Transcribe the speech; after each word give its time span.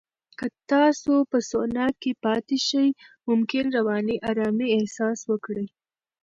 که 0.37 0.45
تاسو 0.71 1.13
په 1.31 1.37
سونا 1.49 1.87
کې 2.01 2.11
پاتې 2.23 2.57
شئ، 2.67 2.87
ممکن 3.29 3.65
رواني 3.77 4.15
آرامۍ 4.29 4.69
احساس 4.77 5.19
وکړئ. 5.31 5.65